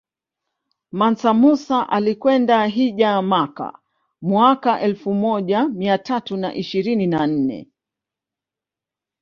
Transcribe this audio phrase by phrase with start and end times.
[0.91, 3.79] Mansa Musa alikwenda hijja Mecca
[4.21, 7.67] mwaka elfu moja mia tatu na ishirini na nne